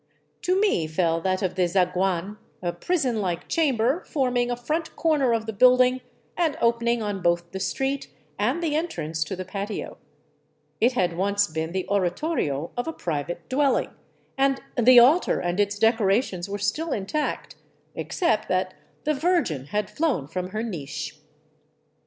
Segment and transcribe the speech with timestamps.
[0.41, 5.31] To me fell that of the zaguan, a prison like chamber forming a front corner
[5.31, 6.01] of the building
[6.35, 8.07] ana opening on both the street
[8.39, 9.99] and the entrance to the patio.
[10.79, 13.91] It had once been the oratorio of a private dwelling,
[14.39, 17.53] and the altar and its decorations were still intact,
[17.93, 18.73] except that
[19.03, 21.19] the Virgin had flown from her niche.